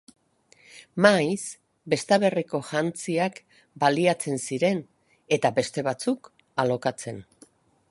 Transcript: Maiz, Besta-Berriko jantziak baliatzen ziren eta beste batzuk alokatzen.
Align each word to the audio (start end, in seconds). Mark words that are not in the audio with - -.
Maiz, 1.05 1.43
Besta-Berriko 1.93 2.61
jantziak 2.69 3.37
baliatzen 3.85 4.43
ziren 4.49 4.83
eta 5.39 5.55
beste 5.61 5.87
batzuk 5.93 6.35
alokatzen. 6.65 7.25